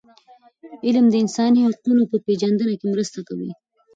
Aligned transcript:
علم 0.85 1.05
د 1.09 1.15
انساني 1.23 1.61
حقونو 1.67 2.03
په 2.11 2.17
پېژندنه 2.25 2.73
کي 2.79 2.87
مرسته 2.93 3.19
کوي. 3.27 3.51